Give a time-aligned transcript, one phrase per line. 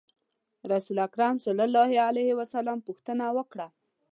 [0.71, 3.67] رسول اکرم صلی الله علیه وسلم پوښتنه وکړه.